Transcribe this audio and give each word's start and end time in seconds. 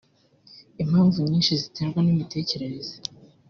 Impamvu 0.83 1.17
nyinshi 1.29 1.53
ziterwa 1.61 1.99
n’imitekerereze 2.03 2.95